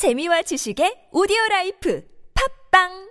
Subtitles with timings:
[0.00, 2.00] 재미와 지식의 오디오 라이프.
[2.32, 3.09] 팟빵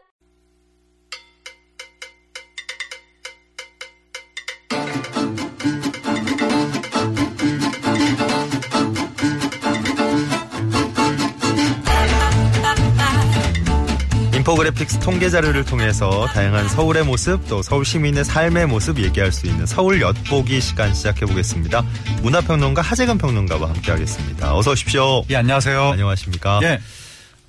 [14.49, 19.67] 인포그래픽스 통계 자료를 통해서 다양한 서울의 모습 또 서울 시민의 삶의 모습 얘기할 수 있는
[19.67, 21.85] 서울 엿보기 시간 시작해 보겠습니다.
[22.23, 24.55] 문화평론가 하재근 평론가와 함께하겠습니다.
[24.55, 25.23] 어서 오십시오.
[25.29, 25.91] 예, 안녕하세요.
[25.91, 26.61] 안녕하십니까?
[26.63, 26.79] 예,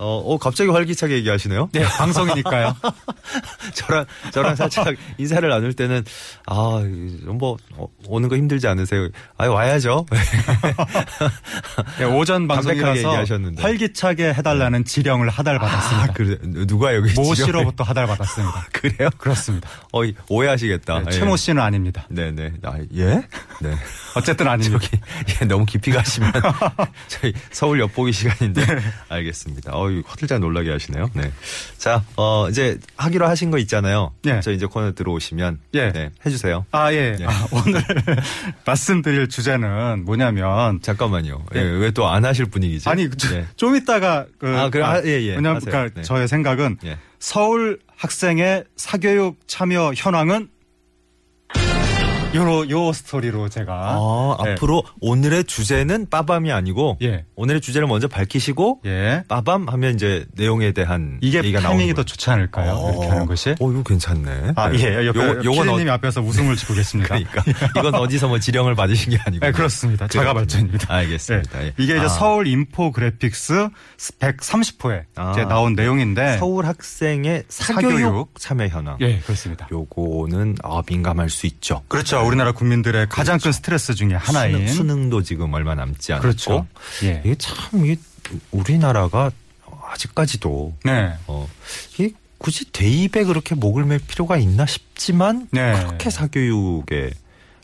[0.00, 1.68] 어, 어, 갑자기 활기차게 얘기하시네요.
[1.72, 2.74] 네, 방송이니까요.
[3.74, 6.02] 저랑 저랑 살짝 인사를 나눌 때는
[6.46, 9.10] 아뭐 어, 오는 거 힘들지 않으세요?
[9.36, 10.06] 아 와야죠.
[12.00, 13.24] 예, 오전 방송이라서.
[13.58, 16.02] 활기차게 해달라는 지령을 하달받았습니다.
[16.02, 18.68] 아, 그래 누가 여기 모 씨로부터 하달받았습니다.
[18.72, 19.10] 그래요?
[19.18, 19.68] 그렇습니다.
[19.92, 21.00] 어 오해하시겠다.
[21.00, 21.10] 네, 예.
[21.10, 22.06] 최모 씨는 아닙니다.
[22.08, 22.54] 네네.
[22.62, 23.22] 아, 예?
[23.60, 23.74] 네.
[24.16, 24.78] 어쨌든 아닙니다.
[24.82, 24.98] 저기
[25.42, 26.32] 예, 너무 깊이 가시면
[27.08, 28.80] 저희 서울 엿보기 시간인데 네.
[29.10, 29.72] 알겠습니다.
[29.74, 31.10] 어유 화들짝 놀라게 하시네요.
[31.14, 31.32] 네.
[31.78, 34.12] 자, 어 이제 하기로 하신 거 있잖아요.
[34.26, 34.40] 예.
[34.40, 35.92] 저 이제 코너 들어오시면 예.
[35.92, 36.64] 네, 해주세요.
[36.72, 37.16] 아, 예.
[37.20, 37.24] 예.
[37.26, 37.82] 아, 오늘
[38.64, 41.44] 말씀드릴 주제는 뭐냐면 잠깐만요.
[41.52, 41.60] 네.
[41.62, 42.88] 왜또 안 하실 분위기지?
[42.88, 43.46] 아니 저- 네.
[43.56, 44.82] 좀 이따가 그 아, 그래.
[44.84, 45.36] 아, 예, 예.
[45.36, 45.60] 왜냐면.
[45.60, 46.02] 그러니까 네.
[46.02, 46.98] 저의 생각은 예.
[47.18, 50.48] 서울 학생의 사교육 참여 현황은
[52.32, 54.52] 요로 요 스토리로 제가 아, 예.
[54.52, 57.24] 앞으로 오늘의 주제는 빠밤이 아니고 예.
[57.34, 59.24] 오늘의 주제를 먼저 밝히시고 예.
[59.26, 62.72] 빠밤 하면 이제 내용에 대한 이게 얘기가 나오는 더 좋지 않을까요?
[62.76, 62.90] 거예요.
[62.92, 63.50] 이렇게 하는 것이.
[63.58, 64.52] 어, 이거 괜찮네.
[64.54, 64.78] 아, 네.
[64.78, 65.10] 예.
[65.10, 67.16] 요거- 요건 어- 앞에서 웃음을 짓고 계십니다.
[67.16, 67.42] 그러니까
[67.80, 69.44] 이건 어디서 뭐 지령을 받으신 게 아니고.
[69.44, 70.06] 네, 그렇습니다.
[70.06, 70.86] 자가 발전입니다.
[70.94, 71.62] 알겠습니다.
[71.62, 71.66] 예.
[71.66, 71.72] 예.
[71.78, 73.70] 이게 이제 아, 서울 인포그래픽스
[74.20, 75.32] 130호에 아.
[75.32, 78.38] 이제 나온 내용인데 서울 학생의 사교육, 사교육.
[78.38, 78.98] 참여 현황.
[79.00, 79.66] 예, 그렇습니다.
[79.72, 81.82] 요거는 아, 민감할 수 있죠.
[81.88, 82.19] 그렇죠.
[82.22, 86.22] 우리나라 국민들의 가장 큰 스트레스 중에 하나인 수능, 도 지금 얼마 남지 않았고.
[86.22, 86.66] 그렇죠.
[87.02, 87.22] 예.
[87.24, 87.96] 이게 참 이게
[88.50, 89.30] 우리나라가
[89.90, 91.14] 아직까지도 네.
[91.26, 91.48] 어,
[91.92, 95.74] 이게 굳이 대입에 그렇게 목을 맬 필요가 있나 싶지만 네.
[95.74, 97.10] 그렇게 사교육에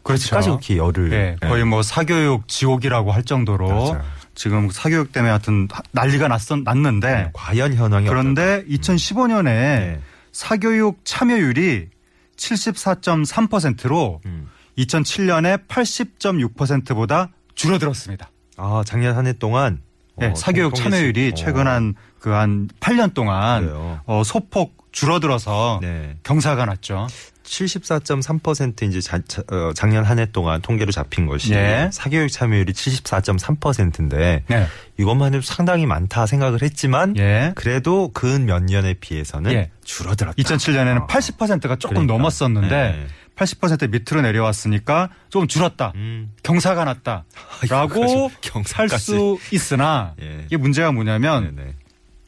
[0.02, 0.34] 그렇죠.
[0.34, 4.04] 까지 그렇게 열을 예, 거의 뭐 사교육 지옥이라고 할 정도로 맞아요.
[4.34, 10.00] 지금 사교육 때문에 하여튼 난리가 났었, 났는데 네, 과연 현황이 그런데 2015년에 네.
[10.32, 11.88] 사교육 참여율이
[12.36, 14.48] 74.3%로 음.
[14.78, 18.30] 2007년에 80.6%보다 줄어들었습니다.
[18.58, 19.80] 아 작년 한 해 동안
[20.18, 24.00] 네, 어, 사교육 참여율이 어, 최근 한그 한 8년 동안 그래요.
[24.06, 26.16] 어, 소폭 줄어들어서 네.
[26.22, 27.06] 경사가 났죠.
[27.44, 31.90] 74.3% 이제 자- 자- 어, 작년 한 해 동안 통계로 잡힌 것이 예.
[31.92, 34.66] 사교육 참여율이 74.3%인데 네.
[34.96, 37.52] 이것만 해도 상당히 많다 생각을 했지만 예.
[37.54, 39.70] 그래도 근 몇 년에 비해서는 예.
[39.84, 40.34] 줄어들었다.
[40.42, 41.06] 2007년에는 어.
[41.06, 42.14] 80%가 조금 그러니까.
[42.14, 43.06] 넘었었는데 네.
[43.36, 45.92] 80% 밑으로 내려왔으니까 좀 줄었다.
[45.94, 46.32] 음.
[46.42, 48.96] 경사가 났다라고 이거 할 경사까지.
[49.04, 50.40] 수 있으나 예.
[50.46, 51.74] 이게 문제가 뭐냐면 네네.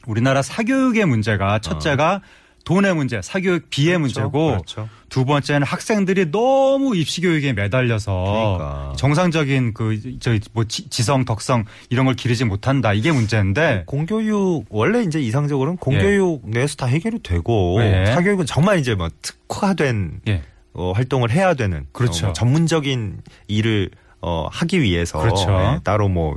[0.05, 2.21] 우리나라 사교육의 문제가 첫째가
[2.69, 4.87] 돈의 문제, 사교육 비의 문제고 그렇죠.
[5.09, 8.93] 두 번째는 학생들이 너무 입시 교육에 매달려서 그러니까.
[8.95, 16.47] 정상적인 그저뭐 지성, 덕성 이런 걸 기르지 못한다 이게 문제인데 공교육 원래 이제 이상적으로는 공교육
[16.47, 18.05] 내에서 다 해결이 되고 예.
[18.05, 20.43] 사교육은 정말 이제 뭐 특화된 예.
[20.73, 22.25] 어, 활동을 해야 되는 그렇죠.
[22.25, 23.89] 어, 뭐 전문적인 일을
[24.21, 25.49] 어, 하기 위해서 그렇죠.
[25.49, 26.35] 예, 따로 뭐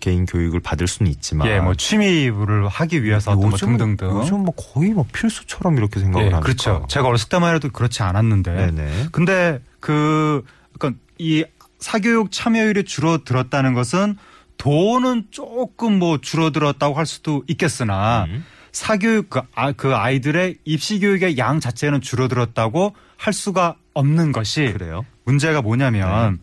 [0.00, 4.10] 개인 교육을 받을 수는 있지만 예, 뭐 취미를 하기 위해서 어떤 뭐 등등등.
[4.10, 6.86] 요즘 뭐 거의 뭐 필수처럼 이렇게 생각을 예, 하니까 그렇죠.
[6.88, 8.54] 제가 어렸을 때만 해도 그렇지 않았는데.
[8.54, 9.06] 네네.
[9.12, 10.44] 근데 그,
[10.78, 11.44] 그러니까 이
[11.78, 14.16] 사교육 참여율이 줄어들었다는 것은
[14.58, 18.44] 돈은 조금 뭐 줄어들었다고 할 수도 있겠으나 음.
[18.70, 25.04] 사교육 그, 아, 그 아이들의 입시 교육의 양 자체는 줄어들었다고 할 수가 없는 것이 그래요.
[25.24, 26.40] 문제가 뭐냐면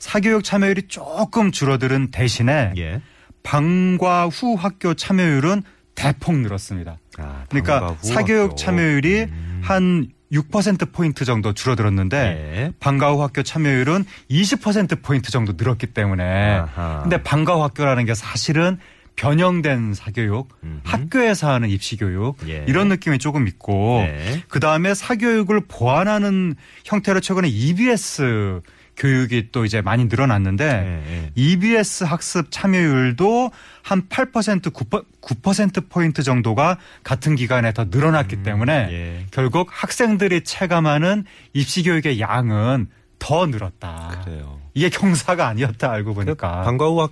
[0.00, 3.00] 사교육 참여율이 조금 줄어드는 대신에 예.
[3.44, 5.62] 방과 후 학교 참여율은
[5.94, 6.98] 대폭 늘었습니다.
[7.18, 8.54] 아, 그러니까 사교육 학교.
[8.56, 9.60] 참여율이 음.
[9.62, 12.72] 한 6%포인트 정도 줄어들었는데 예.
[12.80, 17.00] 방과 후 학교 참여율은 20%포인트 정도 늘었기 때문에 아하.
[17.02, 18.78] 근데 방과 후 학교라는 게 사실은
[19.16, 20.80] 변형된 사교육, 음흠.
[20.84, 22.64] 학교에서 하는 입시 교육 예.
[22.68, 24.42] 이런 느낌이 조금 있고 네.
[24.48, 26.54] 그 다음에 사교육을 보완하는
[26.84, 28.62] 형태로 최근에 EBS
[29.00, 31.30] 교육이 또 이제 많이 늘어났는데 예, 예.
[31.34, 33.50] EBS 학습 참여율도
[33.82, 39.26] 한 8% 9%, 9%포인트 정도가 같은 기간에 더 늘어났기 때문에 예.
[39.30, 41.24] 결국 학생들이 체감하는
[41.54, 42.88] 입시 교육의 양은
[43.18, 44.22] 더 늘었다.
[44.24, 44.60] 그래요.
[44.74, 46.62] 이게 경사가 아니었다 알고 보니까.
[46.62, 47.08] 방과 후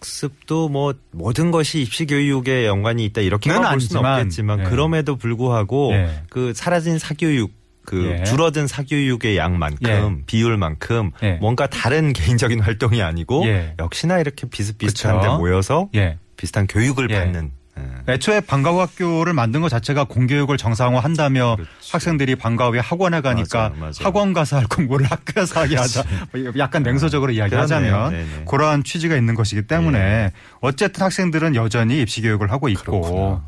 [0.00, 4.64] 학습도 뭐 모든 것이 입시 교육에 연관이 있다 이렇게는 는볼 수는 없겠지만 예.
[4.64, 6.22] 그럼에도 불구하고 예.
[6.28, 7.59] 그 사라진 사교육
[7.90, 8.22] 그 예.
[8.22, 10.24] 줄어든 사교육의 양만큼 예.
[10.26, 11.32] 비율만큼 예.
[11.40, 13.74] 뭔가 다른 개인적인 활동이 아니고 예.
[13.80, 15.26] 역시나 이렇게 비슷비슷한데.
[15.38, 16.16] 모여서 예.
[16.36, 17.14] 비슷한 교육을 예.
[17.18, 17.59] 받는 예.
[18.08, 21.70] 애초에 방과후 학교를 만든 것 자체가 공교육을 정상화한다며 그렇죠.
[21.92, 23.92] 학생들이 방과 후에 학원에 가니까 맞아요, 맞아요.
[24.02, 26.02] 학원 가서 할 공부를 학교에서 하게 하자.
[26.32, 28.10] 뭐 약간 냉소적으로 이야기하자면 그렇네요.
[28.10, 28.44] 네네.
[28.46, 30.32] 그러한 취지가 있는 것이기 때문에 예.
[30.60, 33.00] 어쨌든 학생들은 여전히 입시 교육을 하고 있고.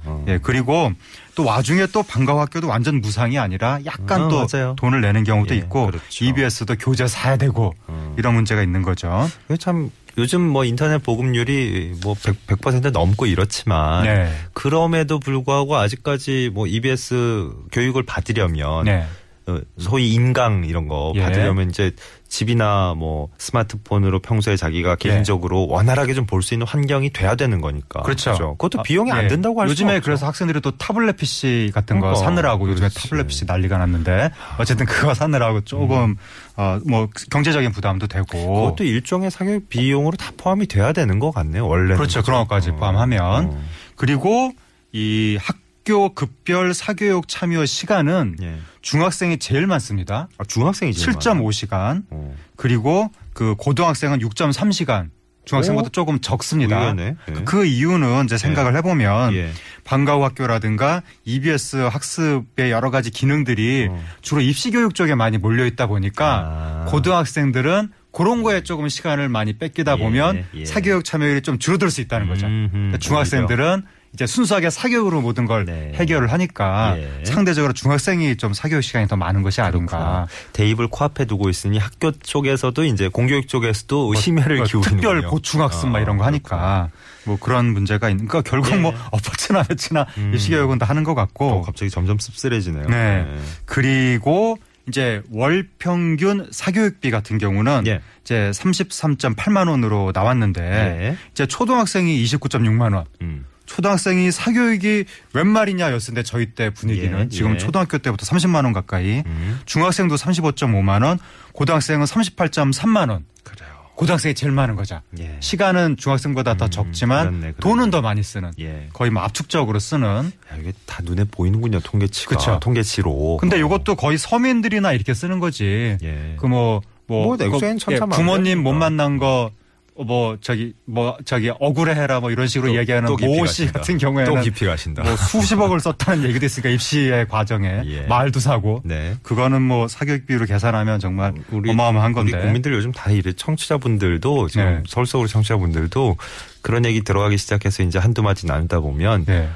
[0.04, 0.24] 어.
[0.28, 0.92] 예 그리고
[1.34, 4.76] 또 와중에 또 방과후 학교도 완전 무상이 아니라 약간 어, 또 맞아요.
[4.76, 6.24] 돈을 내는 경우도 예, 있고 그렇죠.
[6.24, 8.14] EBS도 교재 사야 되고 어.
[8.18, 9.28] 이런 문제가 있는 거죠.
[9.58, 14.30] 참 요즘 뭐 인터넷 보급률이 뭐 100, 100% 넘고 이렇지만 네.
[14.52, 19.06] 그럼에도 불구하고 아직까지 뭐 EBS 교육을 받으려면 네.
[19.46, 21.22] 어, 소위 인강 이런 거 예.
[21.22, 21.92] 받으려면 이제
[22.32, 28.00] 집이나 뭐 스마트폰으로 평소에 자기가 개인적으로 원활하게 좀 볼 수 있는 환경이 돼야 되는 거니까.
[28.00, 28.02] 예.
[28.04, 28.56] 그렇죠.
[28.56, 29.28] 그것도 아, 비용이 안 예.
[29.28, 30.26] 든다고 할 요즘에 수가 그래서 없죠.
[30.28, 32.24] 학생들이 또 타블렛 PC 같은 거 그러니까.
[32.24, 33.02] 사느라고 요즘에 그렇지.
[33.10, 36.16] 타블렛 PC 난리가 났는데 어쨌든 그거 사느라고 조금
[36.56, 41.68] 어뭐 경제적인 부담도 되고 그것도 일종의 사교육 비용으로 다 포함이 돼야 되는 것 같네요.
[41.68, 42.22] 원래는 그렇죠.
[42.22, 42.76] 그런 것까지 어.
[42.76, 43.62] 포함하면 어.
[43.96, 44.52] 그리고
[44.94, 48.56] 이 학 교 급별 사교육 참여 시간은 예.
[48.82, 50.28] 중학생이 제일 많습니다.
[50.38, 51.42] 아, 중학생이 제일 많아요.
[51.48, 52.34] 7.5시간 어.
[52.56, 55.08] 그리고 그 고등학생은 6.3시간
[55.44, 55.90] 중학생보다 오?
[55.90, 56.94] 조금 적습니다.
[56.98, 57.16] 예.
[57.26, 59.50] 그- 그 이유는 이제 생각을 해보면 예.
[59.82, 64.00] 방과후 학교라든가 EBS 학습의 여러 가지 기능들이 어.
[64.20, 66.84] 주로 입시 교육 쪽에 많이 몰려 있다 보니까 아.
[66.90, 70.64] 고등학생들은 그런 거에 조금 시간을 많이 뺏기다 예, 보면 예.
[70.64, 72.46] 사교육 참여율이 좀 줄어들 수 있다는 거죠.
[72.46, 73.82] 음흠, 중학생들은
[74.14, 75.92] 이제 순수하게 사교육으로 모든 걸 네.
[75.94, 77.24] 해결을 하니까 예.
[77.24, 79.98] 상대적으로 중학생이 좀 사교육 시간이 더 많은 것이 아닌가.
[79.98, 80.26] 그렇구나.
[80.52, 86.00] 대입을 코앞에 두고 있으니 학교 쪽에서도 이제 공교육 쪽에서도 심혈을 뭐 기울이는 특별 보충학습 막
[86.00, 86.90] 이런 거 하니까
[87.24, 88.26] 뭐 그런 문제가 있는.
[88.28, 88.76] 그러니까 결국 예.
[88.76, 90.32] 뭐 엎어치나 며치나 음.
[90.34, 91.48] 입시 교육은 다 하는 것 같고.
[91.48, 92.88] 또 갑자기 점점 씁쓸해지네요.
[92.88, 93.26] 네.
[93.64, 94.58] 그리고
[94.88, 98.00] 이제 월 평균 사교육비 같은 경우는 예.
[98.22, 101.16] 이제 33.8만 원으로 나왔는데 네.
[101.30, 103.04] 이제 초등학생이 29.6만 원.
[103.22, 103.46] 음.
[103.72, 107.58] 초등학생이 사교육이 웬 말이냐였는데 저희 때 분위기는 예, 지금 예.
[107.58, 109.60] 초등학교 때부터 30만 원 가까이 음.
[109.64, 111.18] 중학생도 35.5만 원
[111.52, 113.70] 고등학생은 38.3만 원 그래요.
[113.94, 115.00] 고등학생이 제일 많은 거죠.
[115.18, 115.38] 예.
[115.40, 117.54] 시간은 중학생보다 더 음, 적지만 그렇네, 그렇네.
[117.60, 118.88] 돈은 더 많이 쓰는 예.
[118.92, 121.80] 거의 뭐 압축적으로 쓰는 야, 이게 다 눈에 보이는군요.
[121.80, 122.36] 통계치가.
[122.36, 122.60] 그쵸.
[122.60, 123.38] 통계치로.
[123.40, 123.58] 근데 어.
[123.64, 125.96] 이것도 거의 서민들이나 이렇게 쓰는 거지.
[126.02, 126.36] 예.
[126.38, 128.78] 그뭐뭐뭐 천차만별 부모님 못 이니까.
[128.90, 129.50] 만난 거
[129.94, 133.78] 뭐 저기 뭐 저기 억울해해라 뭐 이런 식으로 또- 얘기하는 또 깊이 모씨 가신다.
[133.80, 135.02] 같은 경우에는 또 깊이 가신다.
[135.02, 138.00] 뭐 수십억을 썼다는 얘기도 있으니까 입시의 과정에 예.
[138.06, 139.16] 말도 사고 네.
[139.22, 144.64] 그거는 뭐 사교육비로 계산하면 정말 우리 어마어마한 건데 우리 국민들 요즘 다 이래 청취자분들도 지금
[144.66, 144.82] 네.
[144.88, 146.16] 서울 서울 청취자분들도
[146.62, 149.48] 그런 얘기 들어가기 시작해서 이제 한두 마디 나누다 보면 네.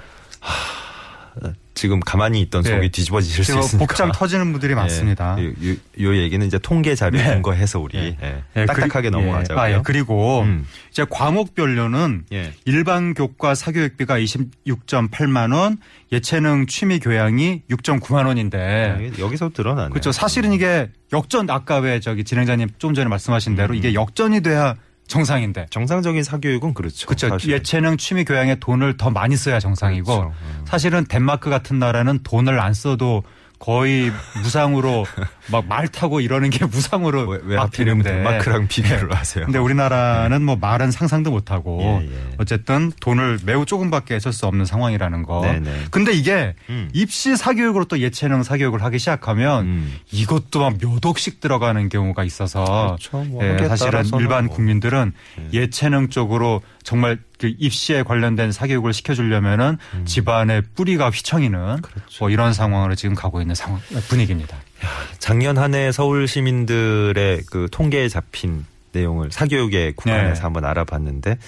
[1.74, 2.70] 지금 가만히 있던 네.
[2.70, 3.78] 속이 뒤집어지실 수 있으니까.
[3.78, 5.36] 복장 터지는 분들이 많습니다.
[5.38, 7.34] 예, 요, 요, 요 얘기는 이제 통계 자료 네.
[7.34, 8.16] 근거해서 우리 예.
[8.22, 9.62] 예, 예, 딱딱하게 넘어가자고요.
[9.62, 9.74] 예.
[9.74, 9.82] 아, 예.
[9.84, 10.66] 그리고 음.
[10.90, 12.54] 이제 과목별로는 예.
[12.64, 15.76] 일반 교과 사교육비가 26.8만 원,
[16.12, 19.90] 예체능 취미 교양이 6.9만 원인데 아, 여기서 드러나네.
[19.90, 20.12] 그렇죠.
[20.12, 23.76] 사실은 이게 역전 아까 왜 저기 진행자님 좀 전에 말씀하신 대로 음.
[23.76, 25.66] 이게 역전이 돼야 정상인데.
[25.70, 27.06] 정상적인 사교육은 그렇죠.
[27.06, 27.28] 그렇죠.
[27.28, 27.54] 사실은.
[27.54, 30.34] 예체능 취미 교양에 돈을 더 많이 써야 정상이고 그렇죠.
[30.40, 30.64] 음.
[30.66, 33.22] 사실은 덴마크 같은 나라는 돈을 안 써도
[33.58, 34.12] 거의
[34.42, 35.06] 무상으로
[35.50, 38.02] 막 말 타고 이러는 게 무상으로 왜, 왜막 하필이면.
[38.04, 39.44] 덴마크랑 비교를 하세요?
[39.44, 42.10] 근데 우리나라는 뭐 말은 상상도 못 하고 예, 예.
[42.38, 45.40] 어쨌든 돈을 매우 조금밖에 쓸 수 없는 상황이라는 거.
[45.42, 45.84] 네 네.
[45.90, 46.88] 근데 이게 음.
[46.92, 49.94] 입시 사교육으로 또 예체능 사교육을 하기 시작하면 음.
[50.12, 53.18] 이것도 막 몇 억씩 들어가는 경우가 있어서 그렇죠.
[53.30, 54.54] 뭐 예, 사실은 일반 뭐.
[54.56, 55.12] 국민들은
[55.52, 55.60] 예.
[55.62, 60.04] 예체능 쪽으로 정말 그 입시에 관련된 사교육을 시켜주려면은 음.
[60.04, 62.16] 집안의 뿌리가 휘청이는 그렇죠.
[62.20, 64.56] 뭐 이런 상황으로 지금 가고 있는 상황 분위기입니다.
[65.18, 70.40] 작년 한 해 서울 시민들의 그 통계에 잡힌 내용을 사교육에 국한해서 네.
[70.40, 71.38] 한번 알아봤는데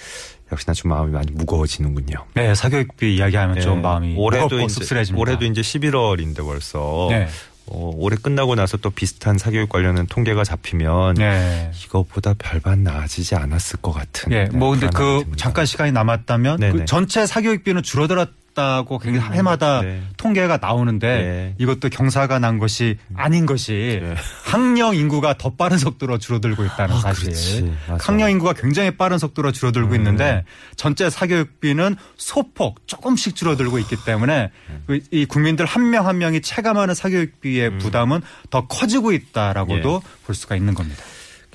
[0.50, 2.26] 역시나 좀 마음이 많이 무거워지는군요.
[2.35, 3.83] 네, 사교육비 이야기하면 좀 예.
[3.83, 5.21] 마음이 올해도 이제 씁쓸해집니다.
[5.21, 7.28] 올해도 이제 11월인데 벌써 네.
[7.70, 11.70] 어, 올해 끝나고 나서 또 비슷한 사교육 관련된 통계가 잡히면 네.
[11.84, 14.32] 이거보다 별반 나아지지 않았을 것 같은.
[14.32, 15.25] 예, 네, 뭐 근데 그.
[15.37, 16.60] 잠깐 시간이 남았다면.
[16.60, 20.02] 그 전체 사교육비는 줄어들었 다고 굉장히 해마다 네.
[20.16, 21.54] 통계가 나오는데 네.
[21.58, 24.16] 이것도 경사가 난 것이 아닌 것이 네.
[24.44, 27.72] 학령 인구가 더 빠른 속도로 줄어들고 있다는 아, 사실.
[27.86, 29.96] 학령 인구가 굉장히 빠른 속도로 줄어들고 네.
[29.96, 34.50] 있는데 전체 사교육비는 소폭 조금씩 줄어들고 있기 때문에
[34.88, 37.78] 그이 국민들 한명한 명이 체감하는 사교육비의 음.
[37.78, 40.26] 부담은 더 커지고 있다라고도 예.
[40.26, 41.04] 볼 수가 있는 겁니다.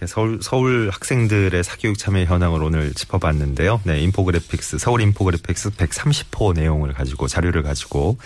[0.06, 3.82] 서울, 서울 학생들의 사교육 참여 현황을 오늘 짚어봤는데요.
[3.84, 8.18] 네, 인포그래픽스, 서울 인포그래픽스 130호 내용을 가지고, 자료를 가지고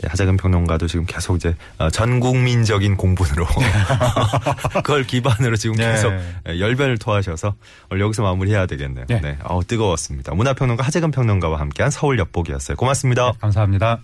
[0.00, 3.46] 네, 하재근 평론가도 지금 계속 이제 어, 전국민적인 공분으로
[4.84, 5.92] 그걸 기반으로 지금 네.
[5.92, 6.12] 계속
[6.46, 7.54] 열변을 토하셔서
[7.90, 9.06] 오늘 여기서 마무리해야 되겠네요.
[9.08, 9.20] 네.
[9.20, 10.34] 네, 어우 뜨거웠습니다.
[10.34, 12.76] 문화평론가 하재근 평론가와 함께한 서울 엿보기였어요.
[12.76, 13.32] 고맙습니다.
[13.40, 14.00] 감사합니다.